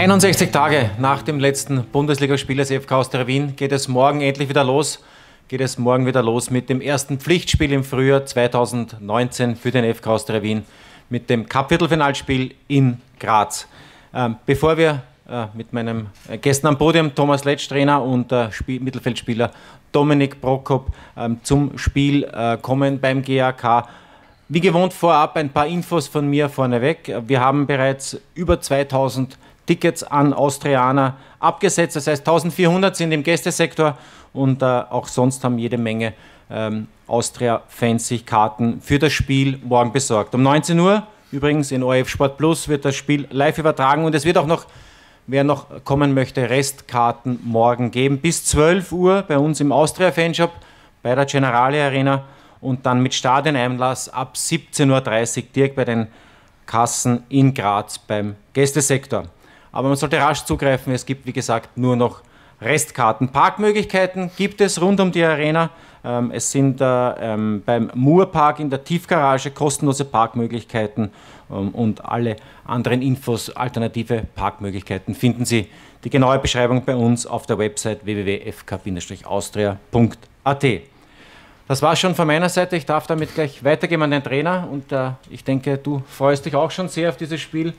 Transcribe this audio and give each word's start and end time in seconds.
61 0.00 0.50
Tage 0.50 0.88
nach 0.96 1.20
dem 1.20 1.38
letzten 1.38 1.84
Bundesligaspiel 1.84 2.56
des 2.56 2.70
FK 2.70 2.92
Austria 2.92 3.26
Wien 3.26 3.54
geht 3.54 3.70
es 3.70 3.86
morgen 3.86 4.22
endlich 4.22 4.48
wieder 4.48 4.64
los. 4.64 5.04
Geht 5.46 5.60
es 5.60 5.76
morgen 5.76 6.06
wieder 6.06 6.22
los 6.22 6.50
mit 6.50 6.70
dem 6.70 6.80
ersten 6.80 7.18
Pflichtspiel 7.20 7.70
im 7.70 7.84
Frühjahr 7.84 8.24
2019 8.24 9.56
für 9.56 9.70
den 9.70 9.94
FK 9.94 10.06
Austria 10.06 10.42
Wien 10.42 10.64
mit 11.10 11.28
dem 11.28 11.46
Cup-Viertelfinalspiel 11.46 12.54
in 12.66 12.96
Graz. 13.18 13.68
Ähm, 14.14 14.36
bevor 14.46 14.78
wir 14.78 15.02
äh, 15.28 15.44
mit 15.52 15.74
meinem 15.74 16.06
äh, 16.30 16.38
Gästen 16.38 16.68
am 16.68 16.78
Podium, 16.78 17.14
Thomas 17.14 17.44
Letsch, 17.44 17.68
Trainer 17.68 18.02
und 18.02 18.32
äh, 18.32 18.50
Spiel 18.52 18.80
Mittelfeldspieler 18.80 19.50
Dominik 19.92 20.40
Prokop, 20.40 20.92
ähm, 21.14 21.40
zum 21.42 21.76
Spiel 21.76 22.24
äh, 22.24 22.56
kommen 22.56 23.00
beim 23.00 23.20
GAK, 23.20 23.86
wie 24.48 24.62
gewohnt 24.62 24.94
vorab 24.94 25.36
ein 25.36 25.50
paar 25.50 25.66
Infos 25.66 26.08
von 26.08 26.26
mir 26.26 26.48
vorneweg. 26.48 27.14
Wir 27.26 27.40
haben 27.42 27.66
bereits 27.66 28.18
über 28.34 28.62
2000 28.62 29.36
Tickets 29.70 30.02
an 30.02 30.32
Austrianer 30.32 31.14
abgesetzt. 31.38 31.94
Das 31.94 32.08
heißt, 32.08 32.26
1400 32.26 32.96
sind 32.96 33.12
im 33.12 33.22
Gästesektor 33.22 33.96
und 34.32 34.62
äh, 34.62 34.64
auch 34.64 35.06
sonst 35.06 35.44
haben 35.44 35.58
jede 35.60 35.78
Menge 35.78 36.12
ähm, 36.50 36.88
Austria-Fans 37.06 38.08
sich 38.08 38.26
Karten 38.26 38.80
für 38.80 38.98
das 38.98 39.12
Spiel 39.12 39.60
morgen 39.62 39.92
besorgt. 39.92 40.34
Um 40.34 40.42
19 40.42 40.76
Uhr, 40.80 41.04
übrigens 41.30 41.70
in 41.70 41.84
ORF 41.84 42.08
Sport 42.08 42.36
Plus, 42.36 42.66
wird 42.66 42.84
das 42.84 42.96
Spiel 42.96 43.28
live 43.30 43.58
übertragen 43.58 44.04
und 44.04 44.12
es 44.12 44.24
wird 44.24 44.38
auch 44.38 44.46
noch, 44.46 44.66
wer 45.28 45.44
noch 45.44 45.66
kommen 45.84 46.14
möchte, 46.14 46.50
Restkarten 46.50 47.38
morgen 47.44 47.92
geben. 47.92 48.18
Bis 48.18 48.44
12 48.46 48.90
Uhr 48.90 49.22
bei 49.22 49.38
uns 49.38 49.60
im 49.60 49.70
Austria-Fanshop 49.70 50.50
bei 51.00 51.14
der 51.14 51.26
Generale 51.26 51.80
Arena 51.84 52.24
und 52.60 52.84
dann 52.86 53.04
mit 53.04 53.14
Stadioneinlass 53.14 54.08
ab 54.08 54.32
17.30 54.34 55.36
Uhr 55.38 55.48
direkt 55.54 55.76
bei 55.76 55.84
den 55.84 56.08
Kassen 56.66 57.22
in 57.28 57.54
Graz 57.54 58.00
beim 58.00 58.34
Gästesektor. 58.52 59.26
Aber 59.72 59.88
man 59.88 59.96
sollte 59.96 60.18
rasch 60.18 60.44
zugreifen. 60.44 60.92
Es 60.92 61.06
gibt, 61.06 61.26
wie 61.26 61.32
gesagt, 61.32 61.76
nur 61.76 61.96
noch 61.96 62.22
Restkarten. 62.60 63.28
Parkmöglichkeiten 63.28 64.30
gibt 64.36 64.60
es 64.60 64.80
rund 64.80 65.00
um 65.00 65.12
die 65.12 65.24
Arena. 65.24 65.70
Ähm, 66.04 66.30
es 66.32 66.50
sind 66.50 66.80
äh, 66.80 66.84
ähm, 66.84 67.62
beim 67.64 67.90
Moorpark 67.94 68.58
in 68.60 68.68
der 68.70 68.84
Tiefgarage 68.84 69.50
kostenlose 69.50 70.04
Parkmöglichkeiten 70.04 71.10
ähm, 71.50 71.70
und 71.70 72.04
alle 72.04 72.36
anderen 72.64 73.02
Infos, 73.02 73.50
alternative 73.50 74.24
Parkmöglichkeiten 74.34 75.14
finden 75.14 75.44
Sie. 75.44 75.68
Die 76.04 76.10
genaue 76.10 76.38
Beschreibung 76.38 76.84
bei 76.84 76.96
uns 76.96 77.26
auf 77.26 77.46
der 77.46 77.58
Website 77.58 78.04
www.fk-austria.at. 78.04 80.66
Das 81.68 81.82
war 81.82 81.94
schon 81.94 82.14
von 82.14 82.26
meiner 82.26 82.48
Seite. 82.48 82.76
Ich 82.76 82.86
darf 82.86 83.06
damit 83.06 83.34
gleich 83.34 83.62
weitergeben 83.62 84.02
an 84.02 84.10
den 84.10 84.24
Trainer 84.24 84.66
und 84.70 84.90
äh, 84.92 85.10
ich 85.28 85.44
denke, 85.44 85.76
du 85.76 86.02
freust 86.08 86.46
dich 86.46 86.54
auch 86.54 86.70
schon 86.70 86.88
sehr 86.88 87.10
auf 87.10 87.18
dieses 87.18 87.40
Spiel 87.40 87.74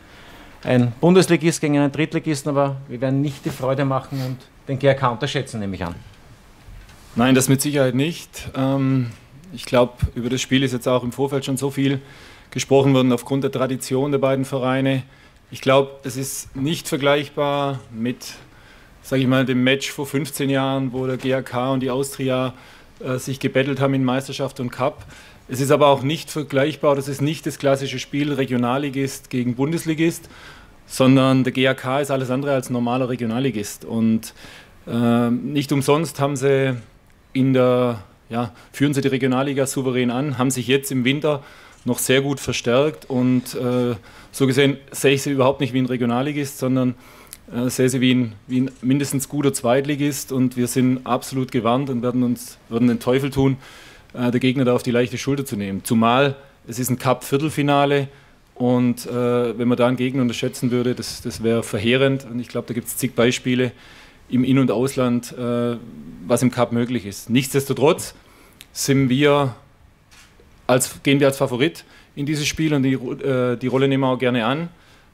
ein 0.64 0.92
Bundesligist 1.02 1.62
gegen 1.62 1.78
einen 1.78 1.92
Drittligisten, 1.92 2.50
aber 2.50 2.78
wir 2.88 3.02
werden 3.02 3.22
nicht 3.22 3.46
die 3.46 3.50
Freude 3.50 3.86
machen 3.86 4.22
und 4.26 4.38
den 4.68 4.80
GRK 4.80 5.10
unterschätzen, 5.10 5.60
nehme 5.60 5.76
ich 5.76 5.84
an. 5.84 5.96
Nein, 7.16 7.36
das 7.36 7.50
mit 7.50 7.62
Sicherheit 7.62 7.96
nicht. 7.96 8.50
Ähm, 8.56 9.12
ich 9.54 9.66
glaube, 9.66 9.94
über 10.16 10.30
das 10.30 10.42
Spiel 10.42 10.64
ist 10.64 10.72
jetzt 10.72 10.88
auch 10.88 11.04
im 11.04 11.12
Vorfeld 11.12 11.46
schon 11.46 11.58
so 11.58 11.72
viel 11.72 12.00
gesprochen 12.52 12.94
worden 12.94 13.12
aufgrund 13.12 13.44
der 13.44 13.52
Tradition 13.52 14.12
der 14.12 14.20
beiden 14.20 14.46
Vereine. 14.46 15.04
Ich 15.50 15.62
glaube, 15.62 15.92
es 16.04 16.16
ist 16.16 16.56
nicht 16.56 16.88
vergleichbar 16.88 17.80
mit, 17.92 18.36
sage 19.02 19.22
ich 19.22 19.28
mal, 19.28 19.46
dem 19.46 19.64
Match 19.64 19.92
vor 19.92 20.06
15 20.06 20.50
Jahren, 20.50 20.94
wo 20.94 21.06
der 21.08 21.18
GRK 21.18 21.74
und 21.74 21.82
die 21.82 21.90
Austria 21.90 22.54
äh, 23.00 23.18
sich 23.18 23.40
gebettelt 23.40 23.82
haben 23.82 23.94
in 23.94 24.04
Meisterschaft 24.04 24.60
und 24.60 24.70
Cup. 24.70 25.06
Es 25.52 25.60
ist 25.60 25.72
aber 25.72 25.88
auch 25.88 26.02
nicht 26.02 26.32
vergleichbar, 26.32 26.96
das 26.96 27.10
ist 27.10 27.22
nicht 27.22 27.46
das 27.46 27.60
klassische 27.60 28.00
Spiel 28.00 28.32
Regionalligist 28.32 29.30
gegen 29.30 29.56
Bundesligist, 29.56 30.30
sondern 30.86 31.44
der 31.44 31.52
GAK 31.52 32.04
ist 32.04 32.10
alles 32.10 32.32
andere 32.32 32.54
als 32.54 32.70
normaler 32.70 33.10
Regionalligist. 33.10 33.84
Und 33.84 34.34
äh, 34.88 35.30
nicht 35.30 35.74
umsonst 35.74 36.22
haben 36.22 36.38
sie 36.38 36.78
in 37.34 37.52
der, 37.52 38.02
ja, 38.30 38.54
führen 38.72 38.94
sie 38.94 39.02
die 39.02 39.10
Regionalliga 39.10 39.66
souverän 39.66 40.10
an, 40.10 40.38
haben 40.38 40.52
sich 40.52 40.68
jetzt 40.68 40.90
im 40.90 41.04
Winter 41.04 41.44
noch 41.84 42.00
sehr 42.00 42.22
gut 42.22 42.40
verstärkt 42.40 43.10
und 43.10 43.54
äh, 43.56 43.96
so 44.32 44.48
gesehen 44.48 44.78
sehe 44.92 45.16
ich 45.16 45.22
sie 45.22 45.32
überhaupt 45.32 45.60
nicht 45.60 45.74
wie 45.74 45.82
ein 45.82 45.86
Regionalligist, 45.86 46.60
sondern 46.60 46.96
äh, 47.54 47.70
sehe 47.70 47.90
sie 47.90 48.00
wie 48.00 48.14
ein, 48.14 48.34
wie 48.48 48.62
ein 48.62 48.72
mindestens 48.82 49.28
guter 49.28 49.52
Zweitligist 49.52 50.32
und 50.32 50.56
wir 50.56 50.68
sind 50.68 51.06
absolut 51.06 51.52
gewarnt 51.52 51.90
und 51.90 52.04
werden 52.04 52.24
uns 52.24 52.58
werden 52.70 52.88
den 52.88 53.02
Teufel 53.02 53.32
tun, 53.32 53.58
äh, 54.14 54.32
der 54.32 54.40
Gegner 54.40 54.66
da 54.66 54.74
auf 54.74 54.84
die 54.84 54.92
leichte 54.92 55.18
Schulter 55.18 55.46
zu 55.46 55.56
nehmen. 55.56 55.84
Zumal 55.84 56.36
es 56.68 56.80
ist 56.80 56.90
ein 56.90 57.00
Cup-Viertelfinale 57.00 58.08
und 58.56 59.08
äh, 59.08 59.58
wenn 59.58 59.68
man 59.68 59.78
da 59.78 59.88
einen 59.88 59.98
Gegner 59.98 60.22
unterschätzen 60.22 60.72
würde, 60.72 60.94
das, 60.94 61.22
das 61.22 61.42
wäre 61.42 61.64
verheerend. 61.64 62.28
Und 62.30 62.40
ich 62.40 62.48
glaube, 62.48 62.68
da 62.68 62.74
gibt 62.74 62.88
es 62.88 62.98
zig 62.98 63.16
Beispiele 63.16 63.72
im 64.30 64.44
In- 64.44 64.60
und 64.60 64.70
Ausland, 64.72 65.36
äh, 65.38 65.78
was 66.28 66.44
im 66.44 66.52
Cup 66.52 66.72
möglich 66.72 67.06
ist. 67.06 67.30
Nichtsdestotrotz 67.30 68.14
sind 68.72 69.10
wir 69.10 69.56
als, 70.68 71.02
gehen 71.04 71.20
wir 71.20 71.28
als 71.28 71.38
Favorit 71.38 71.84
in 72.16 72.26
dieses 72.26 72.48
Spiel 72.48 72.74
und 72.74 72.84
die, 72.84 72.94
äh, 72.94 73.58
die 73.58 73.68
Rolle 73.68 73.88
nehmen 73.88 74.04
wir 74.04 74.10
auch 74.10 74.20
gerne 74.20 74.46
an. 74.46 74.70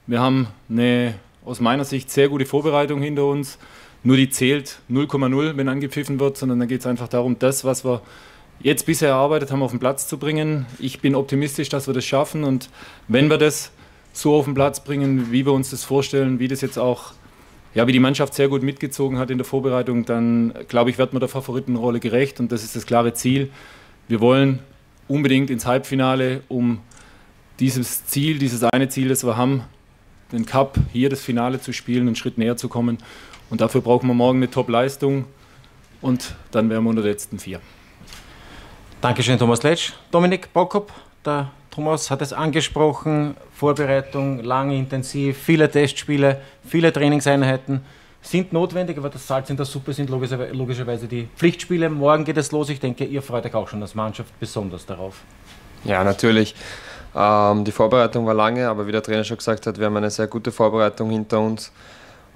Wir 0.06 0.20
haben 0.20 0.48
eine 0.68 1.14
aus 1.44 1.60
meiner 1.60 1.84
Sicht 1.84 2.10
sehr 2.10 2.28
gute 2.28 2.44
Vorbereitung 2.44 3.00
hinter 3.00 3.24
uns. 3.24 3.58
Nur 4.04 4.16
die 4.16 4.30
zählt 4.30 4.78
0,0, 4.90 5.56
wenn 5.56 5.68
angepfiffen 5.68 6.20
wird, 6.20 6.36
sondern 6.36 6.60
da 6.60 6.66
geht 6.66 6.80
es 6.80 6.86
einfach 6.86 7.08
darum, 7.08 7.38
das, 7.38 7.64
was 7.64 7.84
wir 7.84 8.02
jetzt 8.60 8.86
bisher 8.86 9.10
erarbeitet 9.10 9.50
haben, 9.50 9.62
auf 9.62 9.70
den 9.70 9.80
Platz 9.80 10.08
zu 10.08 10.18
bringen. 10.18 10.66
Ich 10.78 11.00
bin 11.00 11.14
optimistisch, 11.14 11.68
dass 11.68 11.86
wir 11.86 11.94
das 11.94 12.04
schaffen 12.04 12.44
und 12.44 12.70
wenn 13.06 13.30
wir 13.30 13.38
das 13.38 13.70
so 14.12 14.34
auf 14.34 14.46
den 14.46 14.54
Platz 14.54 14.80
bringen, 14.80 15.30
wie 15.30 15.46
wir 15.46 15.52
uns 15.52 15.70
das 15.70 15.84
vorstellen, 15.84 16.38
wie 16.38 16.48
das 16.48 16.60
jetzt 16.60 16.78
auch, 16.78 17.12
ja, 17.74 17.86
wie 17.86 17.92
die 17.92 18.00
Mannschaft 18.00 18.34
sehr 18.34 18.48
gut 18.48 18.62
mitgezogen 18.62 19.18
hat 19.18 19.30
in 19.30 19.38
der 19.38 19.44
Vorbereitung, 19.44 20.04
dann 20.04 20.54
glaube 20.68 20.90
ich, 20.90 20.98
wird 20.98 21.12
man 21.12 21.20
der 21.20 21.28
Favoritenrolle 21.28 22.00
gerecht 22.00 22.40
und 22.40 22.50
das 22.50 22.64
ist 22.64 22.74
das 22.74 22.86
klare 22.86 23.14
Ziel. 23.14 23.50
Wir 24.08 24.20
wollen 24.20 24.60
unbedingt 25.06 25.50
ins 25.50 25.66
Halbfinale, 25.66 26.42
um 26.48 26.80
dieses 27.60 28.06
Ziel, 28.06 28.38
dieses 28.38 28.64
eine 28.64 28.88
Ziel, 28.88 29.08
das 29.08 29.24
wir 29.24 29.36
haben, 29.36 29.62
den 30.32 30.46
Cup, 30.46 30.78
hier 30.92 31.08
das 31.08 31.20
Finale 31.20 31.60
zu 31.60 31.72
spielen, 31.72 32.06
einen 32.06 32.16
Schritt 32.16 32.38
näher 32.38 32.56
zu 32.56 32.68
kommen. 32.68 32.98
Und 33.50 33.60
dafür 33.60 33.80
brauchen 33.80 34.06
wir 34.08 34.14
morgen 34.14 34.38
eine 34.38 34.50
Top-Leistung 34.50 35.24
und 36.00 36.34
dann 36.50 36.68
wären 36.70 36.84
wir 36.84 36.90
unter 36.90 37.02
den 37.02 37.10
letzten 37.10 37.38
vier. 37.38 37.60
Dankeschön, 39.00 39.38
Thomas 39.38 39.62
Letsch. 39.62 39.92
Dominik 40.10 40.52
Bockop, 40.52 40.90
der 41.24 41.52
Thomas 41.70 42.10
hat 42.10 42.20
es 42.20 42.32
angesprochen, 42.32 43.36
Vorbereitung 43.52 44.42
lang, 44.42 44.72
intensiv, 44.72 45.38
viele 45.38 45.70
Testspiele, 45.70 46.40
viele 46.66 46.92
Trainingseinheiten 46.92 47.84
sind 48.20 48.52
notwendig, 48.52 48.98
aber 48.98 49.08
das 49.08 49.24
Salz 49.24 49.50
in 49.50 49.56
der 49.56 49.66
Suppe 49.66 49.92
sind 49.92 50.10
logischerweise 50.10 51.06
die 51.06 51.28
Pflichtspiele. 51.36 51.88
Morgen 51.88 52.24
geht 52.24 52.38
es 52.38 52.50
los. 52.50 52.70
Ich 52.70 52.80
denke, 52.80 53.04
ihr 53.04 53.22
freut 53.22 53.46
euch 53.46 53.54
auch 53.54 53.68
schon 53.68 53.80
als 53.80 53.94
Mannschaft 53.94 54.32
besonders 54.40 54.84
darauf. 54.84 55.20
Ja, 55.84 56.02
natürlich. 56.02 56.56
Ähm, 57.14 57.64
die 57.64 57.72
Vorbereitung 57.72 58.26
war 58.26 58.34
lange, 58.34 58.68
aber 58.68 58.84
wie 58.88 58.92
der 58.92 59.02
Trainer 59.04 59.22
schon 59.22 59.36
gesagt 59.36 59.64
hat, 59.68 59.78
wir 59.78 59.86
haben 59.86 59.96
eine 59.96 60.10
sehr 60.10 60.26
gute 60.26 60.50
Vorbereitung 60.50 61.10
hinter 61.10 61.38
uns. 61.38 61.70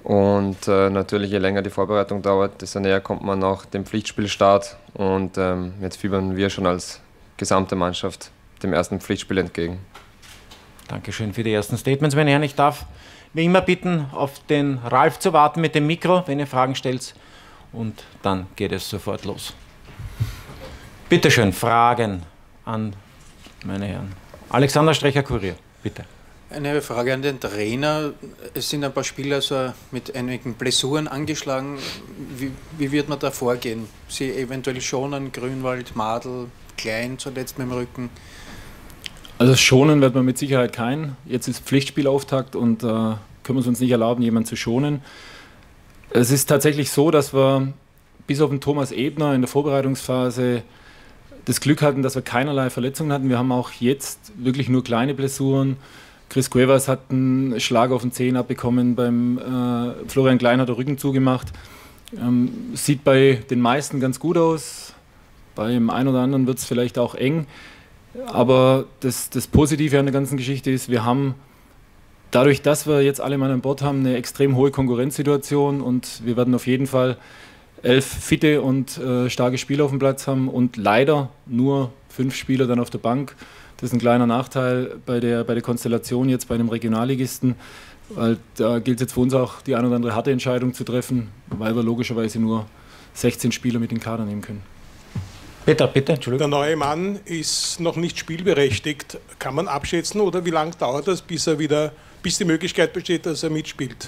Und 0.03 0.67
äh, 0.67 0.89
natürlich, 0.89 1.31
je 1.31 1.37
länger 1.37 1.61
die 1.61 1.69
Vorbereitung 1.69 2.21
dauert, 2.21 2.61
desto 2.61 2.79
näher 2.79 2.99
kommt 2.99 3.23
man 3.23 3.41
auch 3.43 3.65
dem 3.65 3.85
Pflichtspielstart. 3.85 4.77
Und 4.93 5.37
ähm, 5.37 5.73
jetzt 5.81 5.97
fiebern 5.97 6.35
wir 6.35 6.49
schon 6.49 6.65
als 6.65 6.99
gesamte 7.37 7.75
Mannschaft 7.75 8.31
dem 8.61 8.73
ersten 8.73 8.99
Pflichtspiel 8.99 9.37
entgegen. 9.37 9.79
Dankeschön 10.89 11.33
für 11.33 11.43
die 11.43 11.53
ersten 11.53 11.77
Statements, 11.77 12.15
meine 12.15 12.31
Herren. 12.31 12.43
Ich 12.43 12.55
darf 12.55 12.85
wie 13.33 13.45
immer 13.45 13.61
bitten, 13.61 14.07
auf 14.11 14.39
den 14.45 14.77
Ralf 14.77 15.19
zu 15.19 15.33
warten 15.33 15.61
mit 15.61 15.73
dem 15.73 15.87
Mikro, 15.87 16.23
wenn 16.27 16.39
ihr 16.39 16.47
Fragen 16.47 16.75
stellt. 16.75 17.15
Und 17.71 18.03
dann 18.21 18.47
geht 18.55 18.71
es 18.71 18.87
sofort 18.89 19.25
los. 19.25 19.53
Bitte 21.09 21.31
schön, 21.31 21.53
Fragen 21.53 22.23
an 22.65 22.95
meine 23.65 23.85
Herren. 23.85 24.13
Alexander 24.49 24.93
Strecher-Kurier, 24.93 25.55
bitte. 25.81 26.03
Eine 26.53 26.83
Frage 26.83 27.15
an 27.15 27.23
den 27.23 27.39
Trainer. 27.39 28.13
Es 28.53 28.69
sind 28.69 28.83
ein 28.83 28.93
paar 28.93 29.03
Spieler 29.03 29.41
so 29.41 29.73
mit 29.89 30.15
einigen 30.15 30.53
Blessuren 30.53 31.07
angeschlagen. 31.07 31.79
Wie, 32.37 32.51
wie 32.77 32.91
wird 32.91 33.09
man 33.09 33.17
da 33.17 33.31
vorgehen? 33.31 33.87
Sie 34.07 34.31
eventuell 34.31 34.79
schonen, 34.79 35.31
Grünwald, 35.31 35.95
Madel, 35.95 36.45
Klein 36.77 37.17
zuletzt 37.17 37.57
mit 37.57 37.67
dem 37.67 37.73
Rücken? 37.73 38.11
Also 39.39 39.55
schonen 39.55 39.99
wird 40.01 40.13
man 40.13 40.25
mit 40.25 40.37
Sicherheit 40.37 40.73
keinen. 40.73 41.17
Jetzt 41.25 41.47
ist 41.47 41.63
Pflichtspielauftakt 41.63 42.55
und 42.55 42.83
äh, 42.83 42.87
können 42.87 43.57
wir 43.57 43.61
es 43.61 43.67
uns 43.67 43.79
nicht 43.79 43.91
erlauben, 43.91 44.21
jemanden 44.21 44.47
zu 44.47 44.55
schonen. 44.55 45.01
Es 46.11 46.29
ist 46.29 46.45
tatsächlich 46.45 46.91
so, 46.91 47.09
dass 47.09 47.33
wir 47.33 47.73
bis 48.27 48.41
auf 48.41 48.51
den 48.51 48.61
Thomas 48.61 48.91
Ebner 48.91 49.33
in 49.33 49.41
der 49.41 49.47
Vorbereitungsphase 49.47 50.61
das 51.45 51.61
Glück 51.61 51.81
hatten, 51.81 52.03
dass 52.03 52.13
wir 52.13 52.21
keinerlei 52.21 52.69
Verletzungen 52.69 53.11
hatten. 53.11 53.27
Wir 53.27 53.39
haben 53.39 53.51
auch 53.51 53.71
jetzt 53.71 54.31
wirklich 54.37 54.69
nur 54.69 54.83
kleine 54.83 55.15
Blessuren. 55.15 55.77
Chris 56.29 56.49
Cuevas 56.49 56.87
hat 56.87 56.99
einen 57.09 57.59
Schlag 57.59 57.91
auf 57.91 58.01
den 58.01 58.11
Zehen 58.11 58.37
abbekommen, 58.37 58.95
beim 58.95 59.37
äh, 59.37 60.09
Florian 60.09 60.37
Klein 60.37 60.59
hat 60.59 60.67
der 60.67 60.77
Rücken 60.77 60.97
zugemacht. 60.97 61.53
Ähm, 62.19 62.51
sieht 62.73 63.03
bei 63.03 63.39
den 63.49 63.59
meisten 63.59 63.99
ganz 63.99 64.19
gut 64.19 64.37
aus, 64.37 64.93
beim 65.55 65.89
einen 65.89 66.09
oder 66.09 66.19
anderen 66.21 66.47
wird 66.47 66.57
es 66.57 66.65
vielleicht 66.65 66.97
auch 66.97 67.15
eng. 67.15 67.45
Aber 68.27 68.85
das, 68.99 69.29
das 69.29 69.47
Positive 69.47 69.97
an 69.97 70.05
der 70.05 70.13
ganzen 70.13 70.37
Geschichte 70.37 70.69
ist, 70.71 70.89
wir 70.89 71.03
haben 71.03 71.35
dadurch, 72.31 72.61
dass 72.61 72.87
wir 72.87 73.01
jetzt 73.01 73.21
alle 73.21 73.37
Mann 73.37 73.51
an 73.51 73.61
Bord 73.61 73.81
haben, 73.81 73.99
eine 73.99 74.15
extrem 74.15 74.55
hohe 74.55 74.71
Konkurrenzsituation 74.71 75.81
und 75.81 76.21
wir 76.25 76.37
werden 76.37 76.53
auf 76.53 76.67
jeden 76.67 76.87
Fall 76.87 77.17
elf 77.81 78.05
fitte 78.05 78.61
und 78.61 78.97
äh, 78.97 79.29
starke 79.29 79.57
Spieler 79.57 79.85
auf 79.85 79.91
dem 79.91 79.99
Platz 79.99 80.27
haben 80.27 80.47
und 80.47 80.77
leider 80.77 81.29
nur 81.45 81.91
fünf 82.09 82.35
Spieler 82.35 82.65
dann 82.65 82.79
auf 82.79 82.89
der 82.89 82.99
Bank. 82.99 83.35
Das 83.83 83.89
ist 83.89 83.95
ein 83.95 83.99
kleiner 83.99 84.25
Nachteil 84.25 84.95
bei 85.05 85.19
der, 85.19 85.43
bei 85.43 85.55
der 85.55 85.61
Konstellation 85.61 86.29
jetzt 86.29 86.47
bei 86.47 86.55
einem 86.55 86.69
Regionalligisten, 86.69 87.55
weil 88.07 88.37
da 88.55 88.79
gilt 88.79 88.99
es 88.99 89.01
jetzt 89.01 89.13
für 89.13 89.19
uns 89.19 89.33
auch 89.33 89.61
die 89.61 89.75
ein 89.75 89.83
oder 89.83 89.97
andere 89.97 90.15
harte 90.15 90.31
Entscheidung 90.31 90.73
zu 90.73 90.85
treffen, 90.85 91.27
weil 91.49 91.75
wir 91.75 91.83
logischerweise 91.83 92.39
nur 92.39 92.65
16 93.15 93.51
Spieler 93.51 93.79
mit 93.79 93.91
in 93.91 93.97
den 93.97 94.01
Kader 94.01 94.23
nehmen 94.23 94.39
können. 94.39 94.61
Peter, 95.65 95.85
bitte, 95.87 96.13
Entschuldigung. 96.13 96.49
Der 96.49 96.59
neue 96.59 96.77
Mann 96.77 97.19
ist 97.25 97.81
noch 97.81 97.97
nicht 97.97 98.17
spielberechtigt. 98.17 99.17
Kann 99.37 99.53
man 99.53 99.67
abschätzen 99.67 100.21
oder 100.21 100.45
wie 100.45 100.51
lange 100.51 100.71
dauert 100.79 101.09
das, 101.09 101.21
bis 101.21 101.45
er 101.47 101.59
wieder, 101.59 101.91
bis 102.21 102.37
die 102.37 102.45
Möglichkeit 102.45 102.93
besteht, 102.93 103.25
dass 103.25 103.43
er 103.43 103.49
mitspielt? 103.49 104.07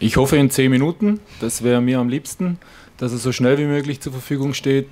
Ich 0.00 0.16
hoffe 0.16 0.38
in 0.38 0.50
zehn 0.50 0.72
Minuten. 0.72 1.20
Das 1.38 1.62
wäre 1.62 1.80
mir 1.80 2.00
am 2.00 2.08
liebsten, 2.08 2.58
dass 2.96 3.12
er 3.12 3.18
so 3.18 3.30
schnell 3.30 3.58
wie 3.58 3.66
möglich 3.66 4.00
zur 4.00 4.10
Verfügung 4.10 4.54
steht. 4.54 4.88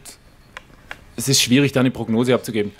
Es 1.16 1.28
ist 1.28 1.42
schwierig, 1.42 1.72
da 1.72 1.80
eine 1.80 1.90
Prognose 1.90 2.32
abzugeben. 2.32 2.70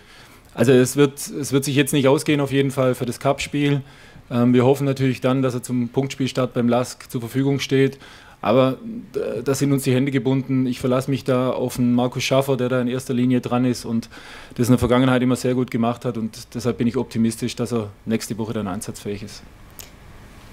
Also 0.54 0.72
es 0.72 0.96
wird, 0.96 1.18
es 1.18 1.52
wird 1.52 1.64
sich 1.64 1.74
jetzt 1.76 1.92
nicht 1.92 2.08
ausgehen 2.08 2.40
auf 2.40 2.52
jeden 2.52 2.70
Fall 2.70 2.94
für 2.94 3.06
das 3.06 3.20
Cup-Spiel. 3.20 3.82
Ähm, 4.30 4.54
wir 4.54 4.64
hoffen 4.64 4.84
natürlich 4.84 5.20
dann, 5.20 5.42
dass 5.42 5.54
er 5.54 5.62
zum 5.62 5.88
Punktspielstart 5.88 6.54
beim 6.54 6.68
LASK 6.68 7.10
zur 7.10 7.20
Verfügung 7.20 7.60
steht. 7.60 7.98
Aber 8.42 8.78
äh, 9.14 9.42
da 9.42 9.54
sind 9.54 9.72
uns 9.72 9.84
die 9.84 9.94
Hände 9.94 10.10
gebunden. 10.10 10.66
Ich 10.66 10.80
verlasse 10.80 11.10
mich 11.10 11.22
da 11.22 11.50
auf 11.50 11.76
den 11.76 11.94
Markus 11.94 12.24
Schaffer, 12.24 12.56
der 12.56 12.68
da 12.68 12.80
in 12.80 12.88
erster 12.88 13.14
Linie 13.14 13.40
dran 13.40 13.64
ist 13.64 13.84
und 13.84 14.08
das 14.56 14.66
in 14.66 14.72
der 14.72 14.78
Vergangenheit 14.78 15.22
immer 15.22 15.36
sehr 15.36 15.54
gut 15.54 15.70
gemacht 15.70 16.04
hat. 16.04 16.18
Und 16.18 16.54
deshalb 16.54 16.78
bin 16.78 16.88
ich 16.88 16.96
optimistisch, 16.96 17.54
dass 17.54 17.72
er 17.72 17.90
nächste 18.04 18.36
Woche 18.38 18.52
dann 18.52 18.66
einsatzfähig 18.66 19.22
ist. 19.22 19.42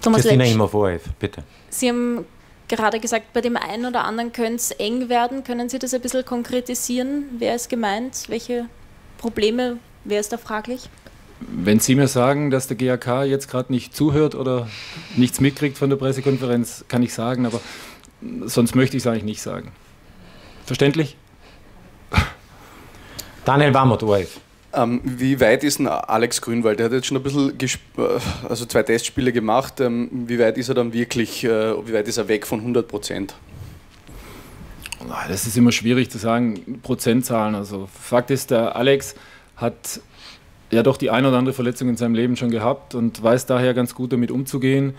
Thomas 0.02 0.22
Christina 0.22 0.46
Immervorhev, 0.46 1.10
bitte. 1.20 1.44
Sie 1.70 1.90
haben 1.90 2.26
gerade 2.68 3.00
gesagt, 3.00 3.34
bei 3.34 3.42
dem 3.42 3.58
einen 3.58 3.86
oder 3.86 4.06
anderen 4.06 4.32
könnte 4.32 4.58
es 4.58 4.72
eng 4.72 5.10
werden. 5.10 5.44
Können 5.44 5.68
Sie 5.68 5.80
das 5.80 5.94
ein 5.94 6.02
bisschen 6.02 6.24
konkretisieren? 6.24 7.26
Wer 7.40 7.56
ist 7.56 7.70
gemeint? 7.70 8.26
Welche 8.30 8.68
Probleme? 9.18 9.78
Wer 10.04 10.20
ist 10.20 10.32
da 10.32 10.38
fraglich? 10.38 10.90
Wenn 11.40 11.80
Sie 11.80 11.96
mir 11.96 12.08
sagen, 12.08 12.52
dass 12.52 12.68
der 12.68 12.78
GAK 12.78 13.24
jetzt 13.24 13.50
gerade 13.50 13.72
nicht 13.72 13.96
zuhört 13.96 14.36
oder 14.36 14.68
nichts 15.16 15.40
mitkriegt 15.40 15.78
von 15.78 15.90
der 15.90 15.98
Pressekonferenz, 15.98 16.86
kann 16.88 17.02
ich 17.02 17.14
sagen, 17.14 17.46
aber 17.46 17.62
sonst 18.46 18.76
möchte 18.76 18.98
ich 18.98 19.04
es 19.04 19.08
eigentlich 19.08 19.24
nicht 19.24 19.42
sagen. 19.42 19.72
Verständlich? 20.66 21.16
Daniel 23.46 23.74
Wamert, 23.74 24.04
ORF. 24.04 24.42
Ähm, 24.72 25.02
wie 25.04 25.40
weit 25.40 25.64
ist 25.64 25.80
denn 25.80 25.88
Alex 25.88 26.42
Grünwald? 26.42 26.78
Der 26.78 26.86
hat 26.86 26.94
jetzt 26.94 27.08
schon 27.08 27.18
ein 27.18 27.24
bisschen, 27.24 27.58
äh, 27.60 28.20
also 28.48 28.66
zwei 28.66 28.84
Testspiele 28.84 29.32
gemacht. 29.32 29.80
Ähm, 29.80 30.10
wie 30.28 30.38
weit 30.38 30.58
ist 30.58 30.70
er 30.70 30.76
dann 30.76 30.94
wirklich, 30.94 31.44
äh, 31.44 31.88
wie 31.88 31.94
weit 31.94 32.08
ist 32.08 32.18
er 32.18 32.28
weg 32.28 32.46
von 32.46 32.60
100 32.60 32.88
Prozent? 32.88 33.34
Das 35.28 35.48
ist 35.48 35.58
immer 35.58 35.72
schwierig 35.72 36.12
zu 36.12 36.20
sagen, 36.20 36.82
Prozentzahlen. 36.84 37.56
Also 37.56 37.90
Fakt 38.00 38.30
ist, 38.30 38.52
der 38.52 38.76
Alex 38.76 39.16
hat 39.60 40.02
ja 40.72 40.84
doch 40.84 40.98
die 40.98 41.10
ein 41.10 41.26
oder 41.26 41.38
andere 41.38 41.54
Verletzung 41.54 41.90
in 41.90 41.98
seinem 41.98 42.16
Leben 42.16 42.36
schon 42.36 42.52
gehabt 42.52 42.96
und 42.96 43.22
weiß 43.22 43.46
daher 43.46 43.74
ganz 43.74 43.96
gut 43.96 44.14
damit 44.14 44.32
umzugehen. 44.32 44.94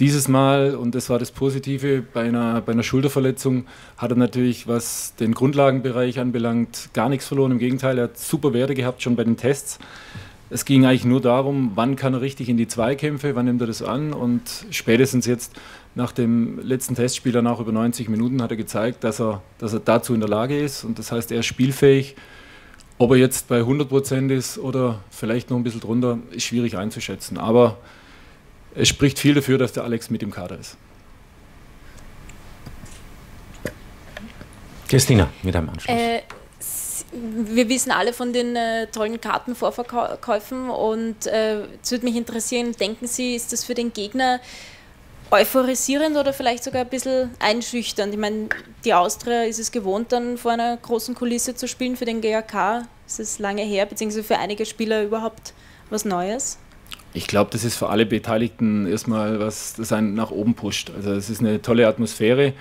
Dieses 0.00 0.28
Mal, 0.28 0.76
und 0.76 0.94
das 0.94 1.10
war 1.10 1.18
das 1.18 1.32
Positive, 1.32 2.04
bei 2.12 2.22
einer, 2.22 2.60
bei 2.60 2.70
einer 2.70 2.84
Schulterverletzung 2.84 3.66
hat 3.96 4.12
er 4.12 4.16
natürlich, 4.16 4.68
was 4.68 5.16
den 5.16 5.34
Grundlagenbereich 5.34 6.20
anbelangt, 6.20 6.90
gar 6.94 7.08
nichts 7.08 7.26
verloren. 7.26 7.50
Im 7.50 7.58
Gegenteil, 7.58 7.98
er 7.98 8.04
hat 8.04 8.18
super 8.18 8.52
Werte 8.52 8.74
gehabt 8.74 9.02
schon 9.02 9.16
bei 9.16 9.24
den 9.24 9.36
Tests. 9.36 9.80
Es 10.50 10.64
ging 10.64 10.86
eigentlich 10.86 11.04
nur 11.04 11.20
darum, 11.20 11.72
wann 11.74 11.96
kann 11.96 12.14
er 12.14 12.20
richtig 12.20 12.48
in 12.48 12.56
die 12.56 12.68
Zweikämpfe, 12.68 13.34
wann 13.34 13.46
nimmt 13.46 13.60
er 13.60 13.66
das 13.66 13.82
an 13.82 14.12
und 14.12 14.42
spätestens 14.70 15.26
jetzt 15.26 15.54
nach 15.94 16.12
dem 16.12 16.60
letzten 16.60 16.94
Testspiel, 16.94 17.32
danach 17.32 17.60
über 17.60 17.72
90 17.72 18.08
Minuten, 18.08 18.40
hat 18.40 18.52
er 18.52 18.56
gezeigt, 18.56 19.04
dass 19.04 19.20
er, 19.20 19.42
dass 19.58 19.74
er 19.74 19.80
dazu 19.80 20.14
in 20.14 20.20
der 20.20 20.28
Lage 20.28 20.58
ist 20.58 20.84
und 20.84 20.98
das 20.98 21.12
heißt, 21.12 21.32
er 21.32 21.40
ist 21.40 21.46
spielfähig. 21.46 22.14
Ob 22.98 23.12
er 23.12 23.16
jetzt 23.16 23.46
bei 23.46 23.58
100 23.58 23.88
Prozent 23.88 24.30
ist 24.32 24.58
oder 24.58 25.00
vielleicht 25.10 25.50
noch 25.50 25.56
ein 25.56 25.62
bisschen 25.62 25.80
drunter, 25.80 26.18
ist 26.32 26.44
schwierig 26.44 26.76
einzuschätzen. 26.76 27.38
Aber 27.38 27.78
es 28.74 28.88
spricht 28.88 29.18
viel 29.20 29.34
dafür, 29.34 29.56
dass 29.56 29.72
der 29.72 29.84
Alex 29.84 30.10
mit 30.10 30.22
im 30.22 30.32
Kader 30.32 30.58
ist. 30.58 30.76
Christina, 34.88 35.28
mit 35.42 35.54
einem 35.54 35.68
Anschluss. 35.68 35.94
Äh, 35.94 36.22
wir 37.12 37.68
wissen 37.68 37.92
alle 37.92 38.12
von 38.12 38.32
den 38.32 38.56
äh, 38.56 38.86
tollen 38.88 39.20
Kartenvorverkäufen 39.20 40.70
und 40.70 41.26
äh, 41.26 41.62
es 41.82 41.90
würde 41.90 42.04
mich 42.04 42.16
interessieren, 42.16 42.72
denken 42.72 43.06
Sie, 43.06 43.34
ist 43.36 43.52
das 43.52 43.64
für 43.64 43.74
den 43.74 43.92
Gegner 43.92 44.40
euphorisierend 45.30 46.16
oder 46.16 46.32
vielleicht 46.32 46.64
sogar 46.64 46.82
ein 46.82 46.88
bisschen 46.88 47.30
einschüchternd. 47.38 48.12
Ich 48.14 48.20
meine, 48.20 48.48
die 48.84 48.94
Austria 48.94 49.42
ist 49.42 49.58
es 49.58 49.70
gewohnt, 49.70 50.12
dann 50.12 50.38
vor 50.38 50.52
einer 50.52 50.76
großen 50.76 51.14
Kulisse 51.14 51.54
zu 51.54 51.68
spielen. 51.68 51.96
Für 51.96 52.04
den 52.04 52.20
GAK 52.20 52.86
ist 53.06 53.20
es 53.20 53.38
lange 53.38 53.62
her, 53.62 53.86
beziehungsweise 53.86 54.24
für 54.24 54.38
einige 54.38 54.66
Spieler 54.66 55.02
überhaupt 55.02 55.52
was 55.90 56.04
Neues. 56.04 56.58
Ich 57.14 57.26
glaube, 57.26 57.50
das 57.50 57.64
ist 57.64 57.76
für 57.76 57.88
alle 57.88 58.06
Beteiligten 58.06 58.86
erstmal 58.86 59.40
was, 59.40 59.74
das 59.74 59.92
einen 59.92 60.14
nach 60.14 60.30
oben 60.30 60.54
pusht. 60.54 60.90
Also 60.94 61.12
es 61.12 61.30
ist 61.30 61.40
eine 61.40 61.60
tolle 61.62 61.86
Atmosphäre. 61.88 62.52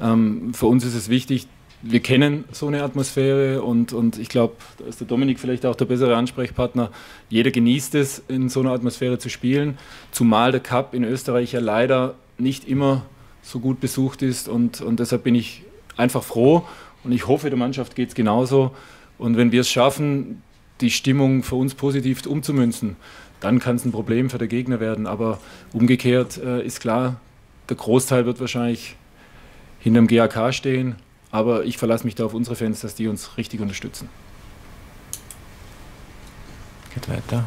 Ähm, 0.00 0.52
für 0.54 0.66
uns 0.66 0.84
ist 0.84 0.94
es 0.94 1.08
wichtig, 1.08 1.46
wir 1.86 2.00
kennen 2.00 2.44
so 2.50 2.66
eine 2.66 2.82
Atmosphäre 2.82 3.62
und, 3.62 3.92
und 3.92 4.18
ich 4.18 4.30
glaube, 4.30 4.54
da 4.78 4.86
ist 4.86 5.00
der 5.00 5.06
Dominik 5.06 5.38
vielleicht 5.38 5.66
auch 5.66 5.76
der 5.76 5.84
bessere 5.84 6.16
Ansprechpartner. 6.16 6.90
Jeder 7.28 7.50
genießt 7.50 7.94
es, 7.94 8.22
in 8.26 8.48
so 8.48 8.60
einer 8.60 8.72
Atmosphäre 8.72 9.18
zu 9.18 9.28
spielen, 9.28 9.76
zumal 10.10 10.50
der 10.50 10.60
Cup 10.60 10.94
in 10.94 11.04
Österreich 11.04 11.52
ja 11.52 11.60
leider 11.60 12.14
nicht 12.38 12.66
immer 12.66 13.04
so 13.42 13.60
gut 13.60 13.80
besucht 13.80 14.22
ist 14.22 14.48
und, 14.48 14.80
und 14.80 14.98
deshalb 14.98 15.24
bin 15.24 15.34
ich 15.34 15.62
einfach 15.98 16.22
froh 16.22 16.64
und 17.04 17.12
ich 17.12 17.28
hoffe, 17.28 17.50
der 17.50 17.58
Mannschaft 17.58 17.94
geht 17.94 18.08
es 18.08 18.14
genauso. 18.14 18.74
Und 19.18 19.36
wenn 19.36 19.52
wir 19.52 19.60
es 19.60 19.68
schaffen, 19.68 20.42
die 20.80 20.90
Stimmung 20.90 21.42
für 21.42 21.56
uns 21.56 21.74
positiv 21.74 22.24
umzumünzen, 22.26 22.96
dann 23.40 23.58
kann 23.58 23.76
es 23.76 23.84
ein 23.84 23.92
Problem 23.92 24.30
für 24.30 24.38
den 24.38 24.48
Gegner 24.48 24.80
werden. 24.80 25.06
Aber 25.06 25.38
umgekehrt 25.74 26.38
äh, 26.38 26.64
ist 26.64 26.80
klar, 26.80 27.20
der 27.68 27.76
Großteil 27.76 28.24
wird 28.24 28.40
wahrscheinlich 28.40 28.96
hinterm 29.80 30.06
GAK 30.06 30.54
stehen 30.54 30.96
aber 31.34 31.64
ich 31.64 31.78
verlasse 31.78 32.04
mich 32.04 32.14
da 32.14 32.26
auf 32.26 32.32
unsere 32.32 32.54
Fans, 32.54 32.82
dass 32.82 32.94
die 32.94 33.08
uns 33.08 33.36
richtig 33.36 33.60
unterstützen. 33.60 34.08
Geht 36.94 37.08
weiter. 37.08 37.44